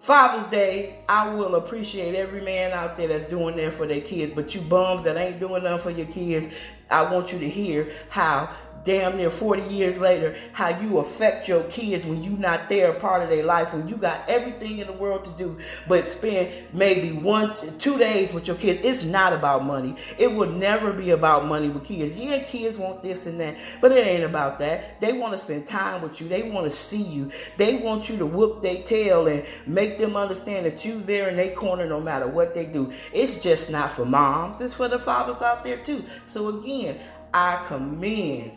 Father's 0.00 0.48
Day, 0.50 1.00
I 1.08 1.34
will 1.34 1.56
appreciate 1.56 2.14
every 2.14 2.40
man 2.40 2.72
out 2.72 2.96
there 2.96 3.08
that's 3.08 3.28
doing 3.28 3.56
that 3.56 3.72
for 3.72 3.86
their 3.86 4.00
kids. 4.00 4.32
But 4.32 4.54
you 4.54 4.60
bums 4.60 5.04
that 5.04 5.16
ain't 5.16 5.40
doing 5.40 5.64
nothing 5.64 5.82
for 5.82 5.90
your 5.90 6.06
kids, 6.06 6.54
I 6.90 7.12
want 7.12 7.32
you 7.32 7.38
to 7.40 7.48
hear 7.48 7.92
how 8.08 8.48
damn 8.84 9.16
near 9.16 9.30
40 9.30 9.62
years 9.62 9.98
later 9.98 10.36
how 10.52 10.68
you 10.80 10.98
affect 10.98 11.48
your 11.48 11.62
kids 11.64 12.04
when 12.04 12.22
you're 12.22 12.38
not 12.38 12.68
there 12.68 12.92
part 12.94 13.22
of 13.22 13.30
their 13.30 13.44
life 13.44 13.72
when 13.72 13.88
you 13.88 13.96
got 13.96 14.28
everything 14.28 14.78
in 14.78 14.86
the 14.86 14.92
world 14.92 15.24
to 15.24 15.30
do 15.32 15.58
but 15.86 16.06
spend 16.06 16.50
maybe 16.72 17.12
one 17.12 17.54
two 17.78 17.98
days 17.98 18.32
with 18.32 18.46
your 18.46 18.56
kids. 18.56 18.80
It's 18.80 19.04
not 19.04 19.32
about 19.32 19.64
money. 19.64 19.96
It 20.18 20.32
will 20.32 20.50
never 20.50 20.92
be 20.92 21.10
about 21.10 21.46
money 21.46 21.68
with 21.68 21.84
kids. 21.84 22.16
Yeah 22.16 22.38
kids 22.40 22.78
want 22.78 23.02
this 23.02 23.26
and 23.26 23.40
that 23.40 23.56
but 23.80 23.92
it 23.92 24.06
ain't 24.06 24.24
about 24.24 24.58
that. 24.60 25.00
They 25.00 25.12
want 25.12 25.32
to 25.32 25.38
spend 25.38 25.66
time 25.66 26.02
with 26.02 26.20
you. 26.20 26.28
They 26.28 26.50
want 26.50 26.66
to 26.66 26.72
see 26.72 27.02
you. 27.02 27.30
They 27.56 27.76
want 27.76 28.08
you 28.08 28.16
to 28.18 28.26
whoop 28.26 28.62
their 28.62 28.82
tail 28.82 29.26
and 29.26 29.44
make 29.66 29.98
them 29.98 30.16
understand 30.16 30.66
that 30.66 30.84
you 30.84 31.00
there 31.00 31.28
in 31.28 31.36
their 31.36 31.54
corner 31.54 31.86
no 31.86 32.00
matter 32.00 32.26
what 32.26 32.54
they 32.54 32.66
do. 32.66 32.92
It's 33.12 33.42
just 33.42 33.70
not 33.70 33.92
for 33.92 34.04
moms. 34.04 34.60
It's 34.60 34.74
for 34.74 34.88
the 34.88 34.98
fathers 34.98 35.42
out 35.42 35.64
there 35.64 35.78
too. 35.78 36.04
So 36.26 36.48
again 36.48 36.98
I 37.32 37.62
commend 37.66 38.52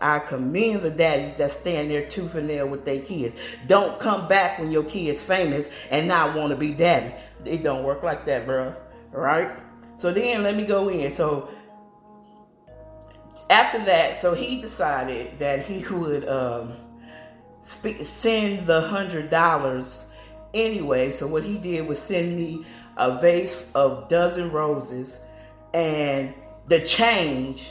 I 0.00 0.20
commend 0.20 0.82
the 0.82 0.90
daddies 0.90 1.36
that 1.36 1.50
stand 1.50 1.90
there 1.90 2.06
tooth 2.08 2.34
and 2.34 2.46
nail 2.46 2.68
with 2.68 2.84
their 2.84 3.00
kids. 3.00 3.34
Don't 3.66 3.98
come 3.98 4.28
back 4.28 4.58
when 4.58 4.70
your 4.70 4.84
kid's 4.84 5.22
famous 5.22 5.70
and 5.90 6.06
not 6.08 6.36
want 6.36 6.50
to 6.50 6.56
be 6.56 6.72
daddy. 6.72 7.12
It 7.44 7.62
don't 7.62 7.84
work 7.84 8.02
like 8.02 8.24
that, 8.26 8.46
bro. 8.46 8.74
Right? 9.10 9.50
So 9.96 10.12
then 10.12 10.42
let 10.42 10.56
me 10.56 10.64
go 10.64 10.88
in. 10.88 11.10
So 11.10 11.48
after 13.50 13.84
that, 13.84 14.16
so 14.16 14.34
he 14.34 14.60
decided 14.60 15.38
that 15.38 15.64
he 15.64 15.84
would 15.92 16.28
um, 16.28 16.74
sp- 17.62 18.02
send 18.02 18.66
the 18.66 18.80
hundred 18.80 19.30
dollars 19.30 20.04
anyway. 20.54 21.10
So 21.12 21.26
what 21.26 21.44
he 21.44 21.58
did 21.58 21.86
was 21.86 22.00
send 22.00 22.36
me 22.36 22.64
a 22.96 23.18
vase 23.20 23.64
of 23.74 24.08
dozen 24.08 24.50
roses 24.50 25.20
and 25.74 26.34
the 26.66 26.80
change 26.80 27.70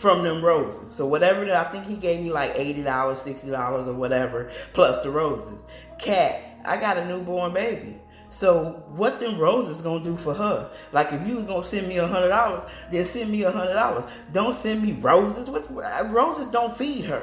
from 0.00 0.22
them 0.24 0.42
roses. 0.42 0.90
So 0.92 1.06
whatever 1.06 1.52
I 1.52 1.64
think 1.64 1.84
he 1.84 1.96
gave 1.96 2.20
me 2.20 2.30
like 2.30 2.52
eighty 2.54 2.82
dollars, 2.82 3.20
sixty 3.20 3.50
dollars, 3.50 3.86
or 3.86 3.94
whatever, 3.94 4.50
plus 4.72 5.02
the 5.02 5.10
roses. 5.10 5.64
Cat, 5.98 6.42
I 6.64 6.78
got 6.78 6.96
a 6.96 7.06
newborn 7.06 7.52
baby. 7.52 7.98
So 8.30 8.82
what 8.88 9.20
them 9.20 9.38
roses 9.38 9.82
gonna 9.82 10.02
do 10.02 10.16
for 10.16 10.32
her? 10.32 10.70
Like 10.92 11.12
if 11.12 11.26
you 11.26 11.36
was 11.36 11.46
gonna 11.46 11.62
send 11.62 11.86
me 11.88 11.98
a 11.98 12.06
hundred 12.06 12.28
dollars, 12.28 12.70
then 12.90 13.04
send 13.04 13.30
me 13.30 13.42
a 13.42 13.50
hundred 13.50 13.74
dollars. 13.74 14.10
Don't 14.32 14.54
send 14.54 14.82
me 14.82 14.92
roses. 14.92 15.50
What 15.50 15.70
uh, 15.70 16.08
roses 16.08 16.48
don't 16.50 16.74
feed 16.76 17.04
her. 17.04 17.22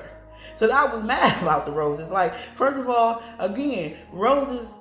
So 0.53 0.69
I 0.71 0.91
was 0.91 1.03
mad 1.05 1.41
about 1.41 1.65
the 1.65 1.71
roses. 1.71 2.11
Like 2.11 2.35
first 2.35 2.77
of 2.77 2.87
all, 2.87 3.23
again, 3.39 3.97
roses 4.11 4.75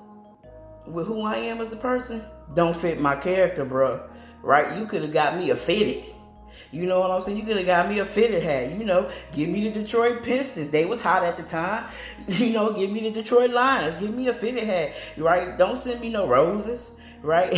with 0.87 1.07
who 1.07 1.23
I 1.23 1.37
am 1.39 1.61
as 1.61 1.73
a 1.73 1.77
person 1.77 2.25
don't 2.55 2.77
fit 2.77 3.01
my 3.01 3.17
character, 3.17 3.65
bro. 3.65 4.09
Right? 4.43 4.79
You 4.79 4.87
could 4.87 5.03
have 5.03 5.13
got 5.13 5.37
me 5.37 5.51
a 5.51 5.57
fitted. 5.57 6.05
You 6.71 6.87
know 6.87 7.01
what 7.01 7.11
I'm 7.11 7.21
saying? 7.21 7.39
You 7.39 7.45
could 7.45 7.57
have 7.57 7.67
got 7.67 7.89
me 7.89 7.99
a 7.99 8.05
fitted 8.05 8.43
hat. 8.43 8.73
You 8.73 8.85
know, 8.85 9.11
give 9.33 9.49
me 9.49 9.69
the 9.69 9.81
Detroit 9.81 10.23
Pistons. 10.23 10.71
They 10.71 10.85
was 10.85 11.01
hot 11.01 11.25
at 11.25 11.37
the 11.37 11.43
time. 11.43 11.87
You 12.27 12.53
know, 12.53 12.73
give 12.73 12.91
me 12.91 13.09
the 13.09 13.23
Detroit 13.23 13.51
Lions. 13.51 13.95
Give 13.97 14.13
me 14.13 14.27
a 14.27 14.35
fitted 14.35 14.65
hat. 14.65 14.95
Right? 15.17 15.57
Don't 15.57 15.77
send 15.77 16.01
me 16.01 16.11
no 16.11 16.27
roses. 16.27 16.91
Right? 17.23 17.53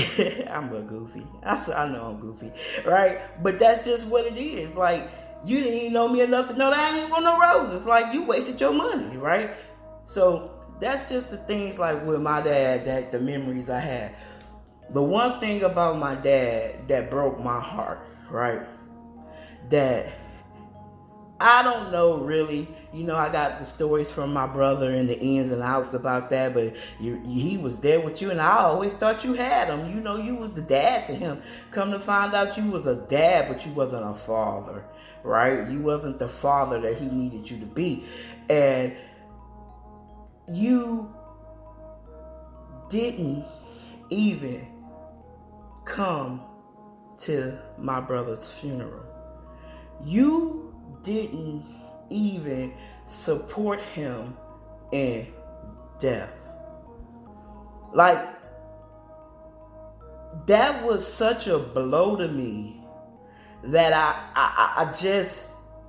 I'm 0.51 0.75
a 0.75 0.83
goofy. 0.83 1.27
I, 1.43 1.57
I 1.75 1.89
know 1.89 2.05
I'm 2.05 2.21
goofy. 2.21 2.53
Right? 2.85 3.43
But 3.43 3.59
that's 3.59 3.87
just 3.87 4.07
what 4.09 4.27
it 4.27 4.37
is. 4.37 4.75
Like, 4.75 5.11
you 5.45 5.63
didn't 5.63 5.79
even 5.79 5.93
know 5.95 6.07
me 6.09 6.21
enough 6.21 6.49
to 6.49 6.55
know 6.55 6.71
that 6.71 6.79
I 6.79 6.93
didn't 6.95 7.11
want 7.11 7.25
no 7.25 7.39
roses. 7.41 7.87
Like, 7.87 8.13
you 8.13 8.25
wasted 8.25 8.61
your 8.61 8.75
money. 8.75 9.17
Right? 9.17 9.53
So, 10.05 10.51
that's 10.81 11.09
just 11.09 11.31
the 11.31 11.37
things 11.37 11.79
like 11.79 12.05
with 12.05 12.21
my 12.21 12.41
dad 12.41 12.85
that 12.85 13.11
the 13.11 13.19
memories 13.19 13.69
I 13.71 13.81
had. 13.81 14.15
The 14.91 15.03
one 15.03 15.39
thing 15.41 15.63
about 15.65 15.99
my 15.99 16.15
dad 16.15 16.89
that 16.89 17.11
broke 17.11 17.43
my 17.43 17.61
heart, 17.61 18.01
right? 18.31 18.63
That 19.71 20.07
I 21.41 21.63
don't 21.63 21.93
know 21.93 22.19
really. 22.19 22.69
You 22.91 23.05
know, 23.05 23.17
I 23.17 23.31
got 23.31 23.59
the 23.59 23.67
stories 23.67 24.11
from 24.11 24.33
my 24.33 24.47
brother 24.47 24.91
and 24.91 25.11
the 25.11 25.21
ins 25.21 25.51
and 25.51 25.61
outs 25.61 25.93
about 25.93 26.31
that, 26.31 26.55
but 26.55 26.75
you, 26.99 27.21
he 27.27 27.59
was 27.59 27.79
there 27.81 28.01
with 28.01 28.23
you, 28.23 28.31
and 28.31 28.41
I 28.41 28.61
always 28.61 28.95
thought 28.95 29.25
you 29.25 29.35
had 29.35 29.69
him. 29.69 29.95
You 29.95 30.01
know, 30.01 30.17
you 30.17 30.37
was 30.37 30.53
the 30.53 30.63
dad 30.63 31.05
to 31.07 31.15
him. 31.15 31.43
Come 31.71 31.91
to 31.91 32.01
find 32.01 32.33
out, 32.33 32.57
you 32.57 32.71
was 32.71 32.87
a 32.87 32.97
dad, 33.07 33.47
but 33.47 33.67
you 33.67 33.73
wasn't 33.73 34.11
a 34.11 34.15
father, 34.15 34.87
right? 35.23 35.69
You 35.69 35.81
wasn't 35.81 36.19
the 36.19 36.31
father 36.31 36.81
that 36.81 36.97
he 36.97 37.11
needed 37.11 37.51
you 37.51 37.61
to 37.61 37.67
be, 37.67 38.05
and 38.49 38.97
you 40.51 41.15
didn't 42.89 43.45
even 44.09 44.67
come 45.85 46.41
to 47.19 47.59
my 47.77 48.01
brother's 48.01 48.59
funeral 48.59 49.05
you 50.05 50.75
didn't 51.03 51.65
even 52.11 52.73
support 53.07 53.81
him 53.81 54.37
in 54.93 55.27
death. 55.99 56.33
Like, 57.93 58.27
that 60.47 60.85
was 60.85 61.11
such 61.11 61.47
a 61.47 61.59
blow 61.59 62.17
to 62.17 62.29
me 62.29 62.83
that 63.65 63.93
I, 63.93 64.31
I, 64.35 64.85
I 64.85 64.93
just 64.93 65.47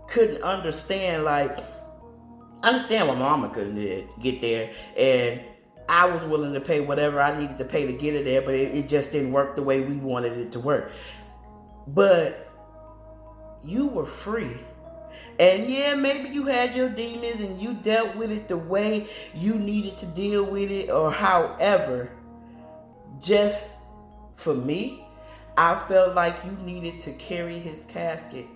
couldn't 0.08 0.42
understand. 0.42 1.24
Like, 1.24 1.60
I 2.63 2.70
understand 2.70 3.08
why 3.08 3.16
mama 3.16 3.50
couldn't 3.50 4.20
get 4.20 4.42
there, 4.42 4.72
and 4.98 5.42
I 5.88 6.06
was 6.06 6.24
willing 6.24 6.54
to 6.54 6.62
pay 6.62 6.82
whatever 6.82 7.22
I 7.22 7.39
needed 7.39 7.58
to 7.58 7.66
pay 7.66 7.86
to 7.86 7.94
get 7.94 8.16
it 8.16 8.25
there, 8.25 8.42
but 8.42 8.54
it, 8.54 8.75
it 8.75 8.89
just 8.89 9.12
didn't 9.12 9.32
work 9.32 9.56
the 9.56 9.63
way 9.63 9.82
we 9.82 9.96
wanted 9.96 10.38
it 10.38 10.51
to 10.54 10.60
work. 10.60 10.92
But 11.88 12.49
you 13.63 13.88
were 13.88 14.06
free. 14.06 14.58
And 15.39 15.68
yeah, 15.70 15.96
maybe 15.96 16.30
you 16.30 16.46
had 16.46 16.75
your 16.75 16.89
demons 16.89 17.42
and 17.42 17.62
you 17.62 17.74
dealt 17.74 18.16
with 18.16 18.32
it 18.32 18.48
the 18.48 18.58
way 18.58 19.08
you 19.34 19.56
needed 19.56 19.98
to 20.00 20.06
deal 20.08 20.46
with 20.46 20.70
it, 20.70 20.89
or 20.89 21.12
however. 21.12 22.12
Just 23.22 23.70
for 24.36 24.54
me, 24.54 25.06
I 25.58 25.75
felt 25.88 26.16
like 26.16 26.36
you 26.46 26.51
needed 26.63 27.00
to 27.01 27.12
carry 27.13 27.60
his 27.60 27.86
casket 27.86 28.48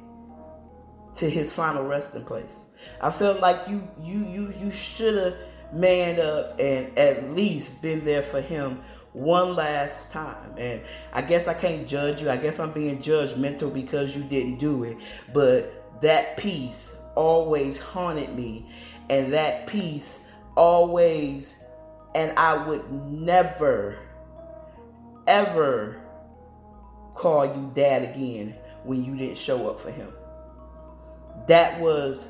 to 1.16 1.30
his 1.30 1.54
final 1.54 1.84
resting 1.84 2.24
place. 2.24 2.66
I 3.02 3.12
felt 3.12 3.40
like 3.40 3.68
you 3.68 3.88
you 4.02 4.26
you 4.26 4.54
you 4.60 4.72
should 4.72 5.16
have 5.16 5.38
manned 5.74 6.20
up 6.20 6.60
and 6.60 6.98
at 6.98 7.32
least 7.32 7.82
been 7.82 8.06
there 8.06 8.22
for 8.22 8.42
him 8.42 8.82
one 9.14 9.56
last 9.56 10.12
time. 10.12 10.56
And 10.58 10.82
I 11.14 11.22
guess 11.22 11.48
I 11.48 11.54
can't 11.54 11.88
judge 11.88 12.22
you. 12.22 12.30
I 12.30 12.38
guess 12.38 12.60
I'm 12.60 12.72
being 12.72 12.98
judgmental 13.00 13.74
because 13.74 14.16
you 14.16 14.24
didn't 14.24 14.58
do 14.58 14.84
it. 14.84 14.98
But 15.32 16.02
that 16.02 16.38
piece 16.38 17.00
always 17.16 17.80
haunted 17.80 18.36
me. 18.36 18.70
And 19.10 19.34
that 19.34 19.68
piece 19.68 20.20
always, 20.56 21.64
and 22.16 22.38
I 22.38 22.66
would 22.68 22.92
never, 22.92 24.00
ever 25.28 26.02
call 27.14 27.46
you 27.46 27.72
dad 27.74 28.04
again 28.04 28.56
when 28.84 29.06
you 29.06 29.16
didn't 29.16 29.38
show 29.38 29.70
up 29.70 29.80
for 29.80 29.92
him. 29.92 30.12
That 31.48 31.80
was 31.80 32.30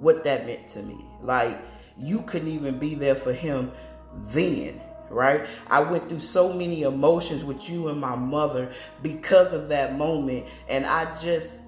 what 0.00 0.24
that 0.24 0.46
meant 0.46 0.68
to 0.68 0.82
me. 0.82 1.04
Like, 1.22 1.58
you 1.98 2.22
couldn't 2.22 2.48
even 2.48 2.78
be 2.78 2.94
there 2.94 3.14
for 3.14 3.32
him 3.32 3.72
then 4.14 4.80
right? 5.12 5.46
I 5.68 5.80
went 5.80 6.08
through 6.08 6.20
so 6.20 6.52
many 6.52 6.82
emotions 6.82 7.44
with 7.44 7.68
you 7.68 7.88
and 7.88 8.00
my 8.00 8.16
mother 8.16 8.72
because 9.02 9.52
of 9.52 9.68
that 9.68 9.96
moment, 9.96 10.46
and 10.68 10.86
I 10.86 11.16
just, 11.20 11.58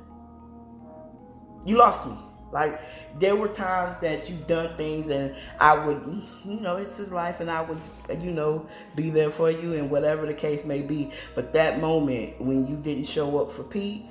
you 1.65 1.77
lost 1.77 2.07
me. 2.07 2.17
Like, 2.53 2.81
there 3.19 3.35
were 3.35 3.49
times 3.49 3.99
that 3.99 4.31
you 4.31 4.37
done 4.47 4.77
things, 4.77 5.11
and 5.11 5.35
I 5.59 5.85
would, 5.85 6.23
you 6.45 6.61
know, 6.61 6.77
it's 6.77 6.97
his 6.97 7.13
life, 7.13 7.41
and 7.41 7.51
I 7.51 7.63
would, 7.63 7.81
you 8.23 8.31
know, 8.31 8.69
be 8.95 9.11
there 9.11 9.31
for 9.31 9.51
you, 9.51 9.75
and 9.75 9.91
whatever 9.91 10.25
the 10.25 10.35
case 10.35 10.65
may 10.65 10.83
be. 10.83 11.11
But 11.35 11.53
that 11.55 11.81
moment 11.81 12.41
when 12.41 12.67
you 12.67 12.77
didn't 12.77 13.07
show 13.07 13.41
up 13.41 13.51
for 13.51 13.65
Pete, 13.65 14.07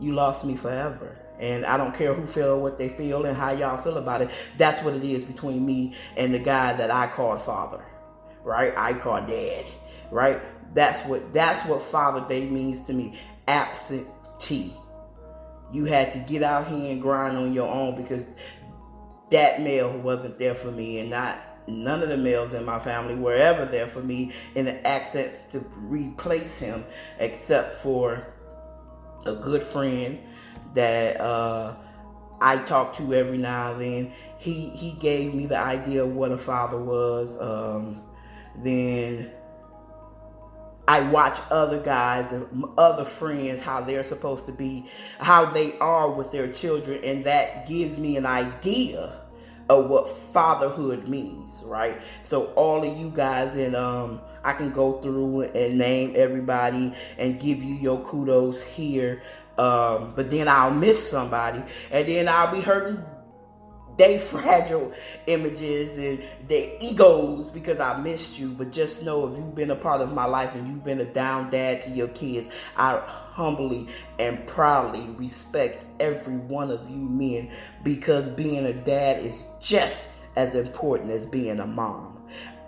you 0.00 0.14
lost 0.14 0.44
me 0.44 0.56
forever. 0.56 1.16
And 1.38 1.64
I 1.64 1.76
don't 1.76 1.94
care 1.94 2.12
who 2.12 2.26
feel 2.26 2.60
what 2.60 2.76
they 2.76 2.90
feel 2.90 3.24
and 3.24 3.36
how 3.36 3.52
y'all 3.52 3.80
feel 3.80 3.96
about 3.96 4.20
it. 4.20 4.30
That's 4.58 4.82
what 4.82 4.94
it 4.94 5.04
is 5.04 5.24
between 5.24 5.64
me 5.64 5.94
and 6.16 6.34
the 6.34 6.38
guy 6.38 6.74
that 6.74 6.90
I 6.90 7.06
called 7.06 7.40
father 7.40 7.82
right? 8.44 8.72
I 8.76 8.92
call 8.94 9.24
dad, 9.26 9.66
right? 10.10 10.40
That's 10.74 11.04
what 11.06 11.32
that's 11.32 11.66
what 11.68 11.82
Father 11.82 12.26
Day 12.28 12.46
means 12.48 12.80
to 12.82 12.92
me. 12.92 13.18
Absentee. 13.48 14.74
You 15.72 15.84
had 15.84 16.12
to 16.12 16.18
get 16.18 16.42
out 16.42 16.68
here 16.68 16.90
and 16.90 17.00
grind 17.00 17.36
on 17.36 17.52
your 17.52 17.68
own 17.68 18.00
because 18.00 18.24
that 19.30 19.60
male 19.62 19.96
wasn't 19.98 20.38
there 20.38 20.54
for 20.54 20.70
me, 20.70 20.98
and 21.00 21.10
not 21.10 21.38
none 21.68 22.02
of 22.02 22.08
the 22.08 22.16
males 22.16 22.54
in 22.54 22.64
my 22.64 22.78
family 22.78 23.14
were 23.14 23.34
ever 23.34 23.64
there 23.64 23.86
for 23.86 24.00
me 24.00 24.32
in 24.54 24.64
the 24.64 24.86
access 24.86 25.50
to 25.52 25.60
replace 25.76 26.58
him, 26.58 26.84
except 27.18 27.76
for 27.76 28.26
a 29.26 29.34
good 29.34 29.62
friend 29.62 30.18
that 30.74 31.20
uh, 31.20 31.76
I 32.40 32.56
talk 32.58 32.94
to 32.96 33.14
every 33.14 33.38
now 33.38 33.72
and 33.72 33.80
then. 33.80 34.12
He 34.38 34.70
he 34.70 34.92
gave 34.92 35.34
me 35.34 35.46
the 35.46 35.58
idea 35.58 36.04
of 36.04 36.14
what 36.14 36.32
a 36.32 36.38
father 36.38 36.78
was. 36.78 37.40
Um, 37.40 38.02
then 38.64 39.30
I 40.88 41.00
watch 41.00 41.38
other 41.50 41.80
guys 41.80 42.32
and 42.32 42.64
other 42.76 43.04
friends 43.04 43.60
how 43.60 43.80
they're 43.80 44.02
supposed 44.02 44.46
to 44.46 44.52
be, 44.52 44.86
how 45.18 45.44
they 45.44 45.78
are 45.78 46.10
with 46.10 46.32
their 46.32 46.52
children, 46.52 47.04
and 47.04 47.24
that 47.24 47.68
gives 47.68 47.98
me 47.98 48.16
an 48.16 48.26
idea 48.26 49.20
of 49.68 49.88
what 49.88 50.08
fatherhood 50.08 51.06
means, 51.06 51.62
right? 51.64 52.00
So 52.22 52.46
all 52.54 52.82
of 52.84 52.98
you 52.98 53.10
guys 53.10 53.56
and 53.56 53.76
um 53.76 54.20
I 54.42 54.52
can 54.54 54.70
go 54.70 55.00
through 55.00 55.42
and 55.42 55.78
name 55.78 56.14
everybody 56.16 56.92
and 57.18 57.38
give 57.38 57.62
you 57.62 57.74
your 57.74 58.02
kudos 58.02 58.62
here. 58.62 59.22
Um, 59.58 60.12
but 60.16 60.30
then 60.30 60.48
I'll 60.48 60.72
miss 60.72 61.10
somebody 61.10 61.62
and 61.90 62.08
then 62.08 62.28
I'll 62.28 62.52
be 62.52 62.62
hurting 62.62 63.04
they 64.00 64.18
fragile 64.30 64.92
images 65.26 65.98
and 65.98 66.24
their 66.48 66.70
egos 66.80 67.50
because 67.50 67.78
I 67.78 68.00
missed 68.00 68.38
you. 68.38 68.52
But 68.52 68.72
just 68.72 69.02
know 69.04 69.30
if 69.30 69.38
you've 69.38 69.54
been 69.54 69.70
a 69.70 69.76
part 69.76 70.00
of 70.00 70.12
my 70.12 70.24
life 70.24 70.54
and 70.54 70.66
you've 70.66 70.84
been 70.84 71.00
a 71.00 71.04
down 71.04 71.50
dad 71.50 71.82
to 71.82 71.90
your 71.90 72.08
kids, 72.08 72.48
I 72.76 72.98
humbly 72.98 73.88
and 74.18 74.44
proudly 74.46 75.06
respect 75.10 75.84
every 76.00 76.36
one 76.36 76.70
of 76.70 76.88
you 76.90 76.96
men 76.96 77.50
because 77.84 78.30
being 78.30 78.64
a 78.66 78.72
dad 78.72 79.22
is 79.22 79.44
just 79.60 80.08
as 80.36 80.54
important 80.54 81.10
as 81.10 81.26
being 81.26 81.60
a 81.60 81.66
mom. 81.66 82.22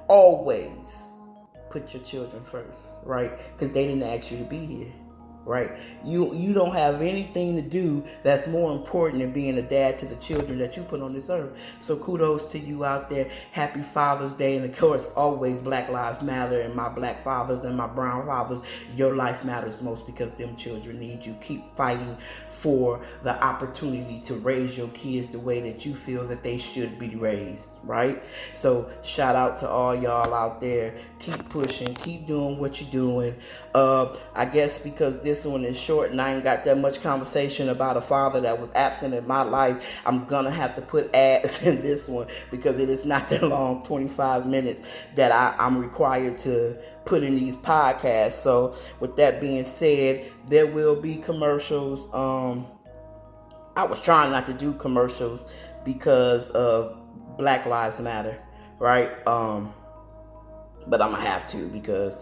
Always 0.09 1.05
put 1.71 1.95
your 1.95 2.03
children 2.03 2.45
first, 2.45 2.81
right? 3.05 3.33
Because 3.53 3.73
they 3.73 3.87
didn't 3.87 4.03
ask 4.03 4.31
you 4.31 4.39
to 4.39 4.45
be 4.45 4.59
here. 4.59 4.93
Right? 5.45 5.73
You 6.05 6.35
you 6.35 6.53
don't 6.53 6.75
have 6.75 7.01
anything 7.01 7.57
to 7.57 7.63
do 7.63 8.05
that's 8.23 8.47
more 8.47 8.73
important 8.73 9.21
than 9.23 9.33
being 9.33 9.59
a 9.59 9.63
dad 9.63 9.99
to 9.99 10.07
the 10.07 10.17
children 10.17 10.59
that 10.59 10.77
you 10.77 10.83
put 10.83 11.01
on 11.01 11.13
this 11.13 11.31
earth. 11.31 11.51
So 11.81 11.97
kudos 11.97 12.47
to 12.47 12.59
you 12.59 12.85
out 12.85 13.09
there. 13.09 13.31
Happy 13.53 13.83
Father's 13.83 14.35
Day, 14.35 14.57
and 14.57 14.65
of 14.65 14.77
course, 14.77 15.07
always 15.17 15.59
Black 15.59 15.89
Lives 15.89 16.23
Matter, 16.23 16.61
and 16.61 16.75
my 16.75 16.89
black 16.89 17.23
fathers 17.25 17.65
and 17.65 17.77
my 17.77 17.87
brown 17.87 18.27
fathers. 18.27 18.61
Your 18.97 19.17
life 19.17 19.45
matters 19.45 19.81
most 19.81 20.07
because 20.07 20.31
them 20.33 20.57
children 20.57 20.99
need 20.99 21.25
you. 21.25 21.35
Keep 21.41 21.77
fighting 21.77 22.17
for 22.51 23.05
the 23.23 23.43
opportunity 23.43 24.21
to 24.27 24.35
raise 24.35 24.77
your 24.77 24.89
kids 24.89 25.29
the 25.29 25.39
way 25.39 25.61
that 25.61 25.85
you 25.85 25.95
feel 25.95 26.27
that 26.29 26.43
they 26.43 26.59
should 26.59 26.99
be 26.99 27.17
raised, 27.17 27.73
right? 27.83 28.23
So 28.55 28.91
shout 29.03 29.35
out 29.35 29.59
to 29.59 29.69
all 29.69 29.95
y'all 29.95 30.33
out 30.35 30.61
there. 30.61 30.95
Keep 31.19 31.49
pushing. 31.49 31.95
Keep 31.95 32.27
doing 32.27 32.59
what 32.59 32.81
you're 32.81 32.91
doing. 32.91 33.35
Uh, 33.75 34.17
I 34.35 34.45
guess 34.45 34.79
because 34.79 35.21
this 35.21 35.32
this 35.33 35.47
one 35.47 35.65
is 35.65 35.81
short 35.81 36.11
and 36.11 36.21
I 36.21 36.35
ain't 36.35 36.45
got 36.45 36.67
that 36.67 36.77
much 36.77 37.01
conversation 37.01 37.71
about 37.71 37.97
a 37.97 38.03
father 38.03 38.39
that 38.43 38.61
was 38.61 38.71
absent 38.75 39.15
in 39.15 39.27
my 39.27 39.41
life. 39.41 40.03
I'm 40.05 40.27
gonna 40.27 40.51
have 40.51 40.75
to 40.75 40.83
put 40.83 41.15
ads 41.15 41.67
in 41.67 41.81
this 41.81 42.07
one 42.07 42.27
because 42.51 42.79
it 42.79 42.91
is 42.91 43.07
not 43.07 43.31
that 43.31 43.43
long, 43.43 43.83
25 43.83 44.47
minutes, 44.47 44.87
that 45.15 45.33
I, 45.33 45.55
I'm 45.59 45.79
required 45.79 46.37
to 46.39 46.79
put 47.07 47.23
in 47.23 47.35
these 47.37 47.57
podcasts. 47.57 48.33
So 48.33 48.77
with 49.01 49.17
that 49.17 49.41
being 49.41 49.65
said, 49.65 50.31
there 50.49 50.67
will 50.67 51.01
be 51.01 51.17
commercials. 51.17 52.13
Um, 52.13 52.67
I 53.75 53.85
was 53.85 54.03
trying 54.03 54.33
not 54.33 54.45
to 54.47 54.53
do 54.53 54.75
commercials 54.75 55.51
because 55.83 56.51
of 56.51 56.99
Black 57.39 57.65
Lives 57.65 58.03
Matter, 58.03 58.39
right? 58.79 59.11
Um, 59.27 59.73
but 60.87 61.01
I'm 61.01 61.13
gonna 61.13 61.25
have 61.25 61.47
to 61.49 61.69
because 61.69 62.19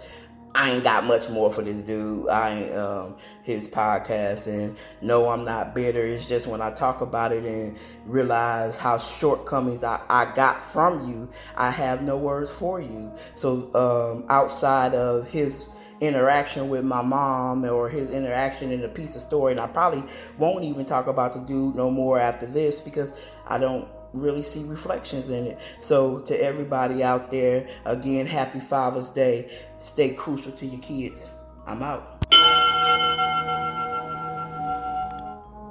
I 0.54 0.72
ain't 0.72 0.84
got 0.84 1.04
much 1.04 1.28
more 1.30 1.52
for 1.52 1.62
this 1.62 1.82
dude. 1.82 2.28
I 2.28 2.50
ain't 2.50 2.74
um, 2.74 3.16
his 3.42 3.68
podcast, 3.68 4.46
and 4.46 4.76
no, 5.00 5.28
I'm 5.28 5.44
not 5.44 5.74
bitter. 5.74 6.04
It's 6.04 6.26
just 6.26 6.46
when 6.46 6.60
I 6.60 6.72
talk 6.72 7.00
about 7.00 7.32
it 7.32 7.44
and 7.44 7.78
realize 8.04 8.76
how 8.76 8.98
shortcomings 8.98 9.84
I, 9.84 10.00
I 10.08 10.32
got 10.34 10.62
from 10.64 11.08
you, 11.08 11.30
I 11.56 11.70
have 11.70 12.02
no 12.02 12.16
words 12.16 12.50
for 12.50 12.80
you. 12.80 13.12
So 13.36 13.70
um, 13.74 14.26
outside 14.28 14.94
of 14.94 15.30
his 15.30 15.68
interaction 16.00 16.68
with 16.68 16.84
my 16.84 17.02
mom 17.02 17.64
or 17.64 17.88
his 17.88 18.10
interaction 18.10 18.72
in 18.72 18.82
a 18.82 18.88
piece 18.88 19.14
of 19.14 19.22
story, 19.22 19.52
and 19.52 19.60
I 19.60 19.68
probably 19.68 20.02
won't 20.36 20.64
even 20.64 20.84
talk 20.84 21.06
about 21.06 21.32
the 21.32 21.40
dude 21.40 21.76
no 21.76 21.90
more 21.90 22.18
after 22.18 22.46
this 22.46 22.80
because 22.80 23.12
I 23.46 23.58
don't 23.58 23.88
really 24.12 24.42
see 24.42 24.64
reflections 24.64 25.30
in 25.30 25.46
it. 25.46 25.58
So, 25.80 26.20
to 26.20 26.40
everybody 26.40 27.02
out 27.02 27.30
there, 27.30 27.68
again, 27.84 28.26
happy 28.26 28.60
Father's 28.60 29.10
Day. 29.10 29.50
Stay 29.78 30.10
crucial 30.10 30.52
to 30.52 30.66
your 30.66 30.80
kids. 30.80 31.26
I'm 31.66 31.82
out. 31.82 32.16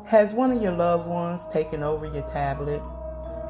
Has 0.05 0.34
one 0.34 0.51
of 0.51 0.62
your 0.62 0.72
loved 0.72 1.08
ones 1.08 1.46
taken 1.48 1.84
over 1.84 2.05
your 2.05 2.27
tablet 2.27 2.81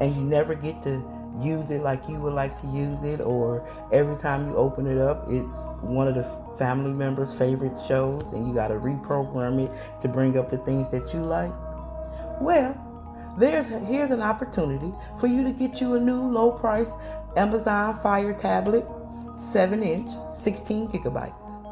and 0.00 0.14
you 0.14 0.20
never 0.20 0.54
get 0.54 0.82
to 0.82 1.02
use 1.38 1.70
it 1.70 1.80
like 1.80 2.06
you 2.08 2.18
would 2.20 2.34
like 2.34 2.60
to 2.60 2.66
use 2.66 3.02
it, 3.02 3.20
or 3.20 3.66
every 3.92 4.16
time 4.16 4.48
you 4.48 4.56
open 4.56 4.86
it 4.86 4.98
up, 4.98 5.24
it's 5.28 5.64
one 5.80 6.08
of 6.08 6.14
the 6.14 6.24
family 6.58 6.92
members' 6.92 7.32
favorite 7.32 7.78
shows 7.86 8.32
and 8.32 8.46
you 8.46 8.54
got 8.54 8.68
to 8.68 8.74
reprogram 8.74 9.64
it 9.64 10.00
to 10.00 10.08
bring 10.08 10.36
up 10.36 10.48
the 10.48 10.58
things 10.58 10.90
that 10.90 11.14
you 11.14 11.20
like? 11.20 11.52
Well, 12.40 12.74
there's 13.38 13.68
here's 13.68 14.10
an 14.10 14.22
opportunity 14.22 14.92
for 15.18 15.26
you 15.26 15.44
to 15.44 15.52
get 15.52 15.80
you 15.80 15.94
a 15.94 16.00
new 16.00 16.20
low 16.30 16.52
price 16.52 16.94
Amazon 17.36 17.98
Fire 18.00 18.32
tablet, 18.32 18.86
7 19.36 19.82
inch, 19.82 20.10
16 20.30 20.88
gigabytes. 20.88 21.66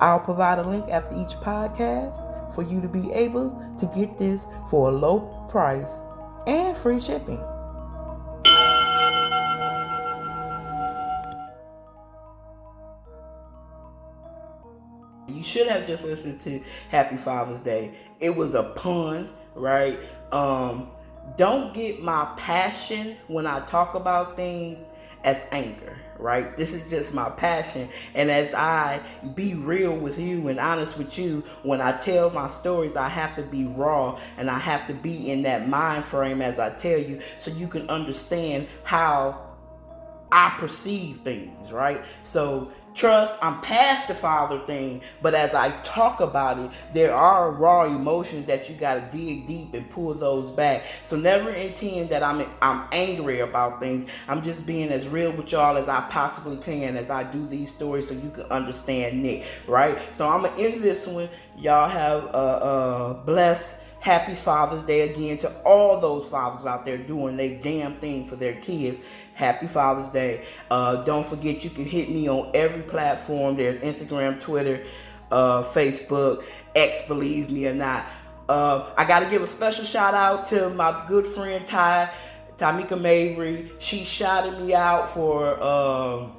I'll 0.00 0.20
provide 0.20 0.58
a 0.58 0.68
link 0.68 0.88
after 0.88 1.14
each 1.14 1.36
podcast 1.40 2.54
for 2.54 2.62
you 2.62 2.80
to 2.80 2.88
be 2.88 3.10
able 3.12 3.50
to 3.78 3.86
get 3.86 4.18
this 4.18 4.46
for 4.70 4.90
a 4.90 4.92
low 4.92 5.46
price 5.48 6.00
and 6.46 6.76
free 6.76 7.00
shipping. 7.00 7.42
You 15.28 15.42
should 15.42 15.66
have 15.66 15.86
just 15.86 16.04
listened 16.04 16.40
to 16.42 16.62
Happy 16.88 17.16
Father's 17.16 17.60
Day. 17.60 17.94
It 18.20 18.36
was 18.36 18.54
a 18.54 18.62
pun 18.62 19.30
right? 19.56 19.98
Um, 20.32 20.90
don't 21.36 21.74
get 21.74 22.02
my 22.02 22.32
passion 22.36 23.16
when 23.26 23.46
I 23.46 23.60
talk 23.66 23.94
about 23.94 24.36
things 24.36 24.84
as 25.24 25.44
anger, 25.50 25.98
right? 26.18 26.56
This 26.56 26.72
is 26.72 26.88
just 26.88 27.12
my 27.12 27.28
passion. 27.30 27.88
And 28.14 28.30
as 28.30 28.54
I 28.54 29.00
be 29.34 29.54
real 29.54 29.96
with 29.96 30.18
you 30.18 30.46
and 30.48 30.60
honest 30.60 30.96
with 30.96 31.18
you, 31.18 31.42
when 31.64 31.80
I 31.80 31.98
tell 31.98 32.30
my 32.30 32.46
stories, 32.46 32.96
I 32.96 33.08
have 33.08 33.34
to 33.36 33.42
be 33.42 33.64
raw 33.64 34.20
and 34.36 34.48
I 34.48 34.58
have 34.58 34.86
to 34.86 34.94
be 34.94 35.30
in 35.30 35.42
that 35.42 35.68
mind 35.68 36.04
frame 36.04 36.40
as 36.40 36.60
I 36.60 36.70
tell 36.70 36.98
you 36.98 37.20
so 37.40 37.50
you 37.50 37.66
can 37.66 37.90
understand 37.90 38.68
how 38.84 39.46
I 40.30 40.54
perceive 40.58 41.18
things, 41.18 41.72
right? 41.72 42.04
So 42.22 42.70
trust. 42.96 43.38
I'm 43.42 43.60
past 43.60 44.08
the 44.08 44.14
father 44.14 44.58
thing, 44.66 45.02
but 45.22 45.34
as 45.34 45.54
I 45.54 45.70
talk 45.82 46.20
about 46.20 46.58
it, 46.58 46.70
there 46.92 47.14
are 47.14 47.52
raw 47.52 47.84
emotions 47.84 48.46
that 48.46 48.68
you 48.68 48.74
got 48.74 48.94
to 48.94 49.16
dig 49.16 49.46
deep 49.46 49.74
and 49.74 49.88
pull 49.90 50.14
those 50.14 50.50
back. 50.50 50.84
So 51.04 51.16
never 51.16 51.50
intend 51.50 52.08
that 52.08 52.22
I'm 52.22 52.46
I'm 52.60 52.88
angry 52.90 53.40
about 53.40 53.78
things. 53.78 54.06
I'm 54.26 54.42
just 54.42 54.66
being 54.66 54.90
as 54.90 55.06
real 55.06 55.30
with 55.30 55.52
y'all 55.52 55.76
as 55.76 55.88
I 55.88 56.00
possibly 56.10 56.56
can 56.56 56.96
as 56.96 57.10
I 57.10 57.22
do 57.24 57.46
these 57.46 57.70
stories, 57.70 58.08
so 58.08 58.14
you 58.14 58.30
can 58.30 58.44
understand 58.44 59.22
Nick, 59.22 59.44
right? 59.66 59.98
So 60.14 60.28
I'm 60.28 60.42
gonna 60.42 60.56
end 60.56 60.82
this 60.82 61.06
one. 61.06 61.28
Y'all 61.56 61.88
have 61.88 62.24
a 62.24 63.22
blessed. 63.24 63.82
Happy 63.98 64.36
Father's 64.36 64.84
Day 64.84 65.00
again 65.10 65.36
to 65.38 65.50
all 65.62 65.98
those 65.98 66.28
fathers 66.28 66.64
out 66.64 66.84
there 66.84 66.96
doing 66.96 67.36
their 67.36 67.56
damn 67.60 67.96
thing 67.96 68.28
for 68.28 68.36
their 68.36 68.54
kids. 68.60 69.00
Happy 69.36 69.66
Father's 69.66 70.10
Day. 70.12 70.46
Uh, 70.70 71.04
don't 71.04 71.26
forget 71.26 71.62
you 71.62 71.68
can 71.68 71.84
hit 71.84 72.08
me 72.08 72.26
on 72.26 72.50
every 72.54 72.80
platform. 72.80 73.56
There's 73.56 73.78
Instagram, 73.80 74.40
Twitter, 74.40 74.82
uh, 75.30 75.62
Facebook, 75.62 76.42
X, 76.74 77.06
believe 77.06 77.50
me 77.50 77.66
or 77.66 77.74
not. 77.74 78.06
Uh, 78.48 78.90
I 78.96 79.04
got 79.04 79.20
to 79.20 79.26
give 79.28 79.42
a 79.42 79.46
special 79.46 79.84
shout 79.84 80.14
out 80.14 80.46
to 80.48 80.70
my 80.70 81.04
good 81.06 81.26
friend 81.26 81.66
Ty, 81.66 82.14
Tamika 82.56 82.98
Mabry. 82.98 83.72
She 83.78 84.04
shouted 84.04 84.58
me 84.58 84.72
out 84.72 85.10
for 85.10 85.62
um, 85.62 86.32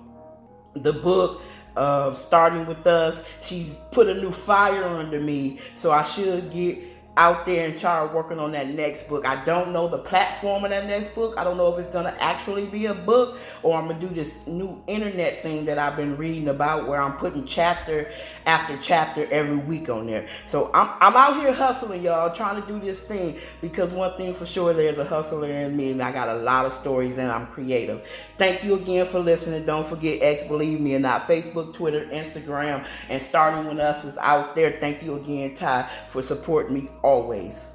the 0.74 0.94
book. 0.94 1.44
Uh, 1.76 2.12
starting 2.16 2.66
with 2.66 2.88
us, 2.88 3.24
she's 3.40 3.76
put 3.92 4.08
a 4.08 4.14
new 4.16 4.32
fire 4.32 4.86
under 4.86 5.20
me, 5.20 5.60
so 5.76 5.92
I 5.92 6.02
should 6.02 6.52
get 6.52 6.80
out 7.18 7.46
there 7.46 7.68
and 7.68 7.78
start 7.78 8.14
working 8.14 8.40
on 8.40 8.52
that 8.52 8.70
next 8.70 9.10
book. 9.10 9.26
I 9.28 9.44
don't 9.44 9.74
know 9.74 9.88
the 9.88 9.98
platform 9.98 10.64
of 10.64 10.70
that 10.70 10.86
next 10.86 11.14
book. 11.16 11.36
I 11.38 11.44
don't 11.44 11.58
know 11.58 11.74
if 11.74 11.80
it's 11.80 11.90
gonna 11.92 12.16
actually 12.20 12.68
be 12.68 12.86
a 12.86 12.94
book 12.94 13.40
or 13.64 13.78
I'm 13.78 13.88
gonna 13.88 14.00
do 14.00 14.08
this 14.08 14.38
new 14.46 14.82
internet 14.88 15.42
thing 15.42 15.66
that 15.66 15.80
I've 15.80 15.98
been 15.98 16.16
reading 16.16 16.48
about 16.48 16.88
where 16.88 17.02
I'm 17.02 17.14
putting 17.14 17.46
chapter 17.46 18.12
after 18.46 18.78
chapter 18.82 19.28
every 19.32 19.58
week 19.58 19.90
on 19.90 20.06
there. 20.06 20.28
So 20.46 20.70
I'm 20.74 20.90
I'm 21.02 21.16
out 21.16 21.42
here 21.42 21.52
hustling, 21.52 22.04
y'all, 22.04 22.34
trying 22.34 22.62
to 22.62 22.68
do 22.68 22.80
this 22.80 23.02
thing 23.02 23.38
because 23.62 23.92
one 23.92 24.16
thing 24.16 24.36
for 24.36 24.46
sure, 24.46 24.74
there's 24.74 25.00
a 25.00 25.06
hustler 25.06 25.48
in 25.48 25.76
me, 25.76 25.92
and 25.92 26.02
I 26.02 26.12
got 26.12 26.30
a 26.30 26.36
lot 26.36 26.66
of 26.66 26.74
stories 26.74 27.18
and 27.18 27.32
I'm 27.32 27.48
creative. 27.48 28.08
Thank 28.38 28.64
you 28.64 28.76
again 28.76 29.08
for 29.08 29.20
listening. 29.20 29.66
Don't 29.66 29.88
forget 29.88 30.22
X, 30.22 30.44
believe 30.44 30.80
me 30.80 30.96
or 30.96 31.00
not, 31.00 31.28
Facebook, 31.28 31.74
Twitter, 31.74 32.06
Instagram, 32.06 32.88
and 33.10 33.22
starting 33.22 33.68
with 33.68 33.80
us 33.80 34.06
is 34.06 34.18
out 34.20 34.56
there. 34.56 34.78
Thank 34.80 35.02
you 35.02 35.16
again, 35.16 35.56
Ty, 35.56 35.90
for 36.08 36.22
supporting 36.22 36.76
me 36.76 36.90
always. 37.08 37.74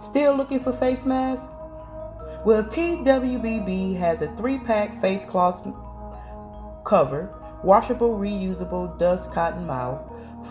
Still 0.00 0.34
looking 0.34 0.58
for 0.58 0.72
face 0.72 1.06
masks? 1.06 1.52
Well, 2.44 2.64
TWBB 2.64 3.96
has 3.96 4.20
a 4.20 4.34
three 4.36 4.58
pack 4.58 5.00
face 5.00 5.24
cloth 5.24 5.62
cover, 6.84 7.34
washable, 7.62 8.18
reusable 8.18 8.98
dust 8.98 9.32
cotton 9.32 9.66
mouth 9.66 10.00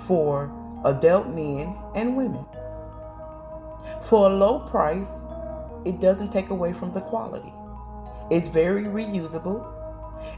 for 0.08 0.54
adult 0.86 1.28
men 1.28 1.76
and 1.96 2.16
women. 2.16 2.46
For 4.04 4.30
a 4.30 4.34
low 4.34 4.60
price, 4.60 5.20
it 5.86 6.00
doesn't 6.00 6.32
take 6.32 6.50
away 6.50 6.72
from 6.72 6.94
the 6.94 7.02
quality. 7.02 7.54
It's 8.30 8.48
very 8.48 8.84
reusable. 8.84 9.66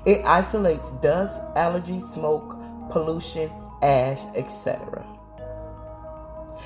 It 0.05 0.23
isolates 0.25 0.91
dust, 0.93 1.43
allergies, 1.55 2.03
smoke, 2.03 2.55
pollution, 2.89 3.51
ash, 3.81 4.23
etc. 4.35 5.05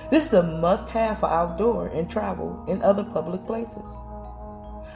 This 0.09 0.27
is 0.27 0.33
a 0.33 0.43
must 0.43 0.89
have 0.89 1.19
for 1.19 1.29
outdoor 1.29 1.87
and 1.87 2.09
travel 2.09 2.63
in 2.67 2.81
other 2.81 3.03
public 3.03 3.45
places. 3.45 4.03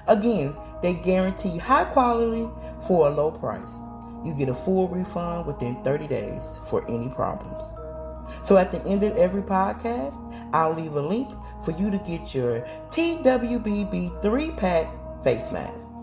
Again, 0.08 0.56
they 0.82 0.94
guarantee 0.94 1.58
high 1.58 1.86
quality 1.86 2.50
for 2.86 3.08
a 3.08 3.12
low 3.12 3.32
price. 3.32 3.80
You 4.24 4.34
get 4.34 4.50
a 4.50 4.56
full 4.56 4.88
refund 4.88 5.46
within 5.46 5.82
30 5.84 6.08
days 6.08 6.60
for 6.66 6.86
any 6.90 7.10
problems. 7.10 7.78
So 8.44 8.58
at 8.58 8.72
the 8.72 8.84
end 8.86 9.04
of 9.04 9.16
every 9.16 9.42
podcast, 9.42 10.22
I'll 10.54 10.74
leave 10.74 10.96
a 10.96 11.02
link 11.02 11.32
for 11.64 11.72
you 11.72 11.90
to 11.92 11.98
get 12.00 12.36
your 12.36 12.62
TWBB 12.92 14.22
3 14.22 14.52
pack 14.52 15.24
face 15.24 15.52
mask. 15.52 15.94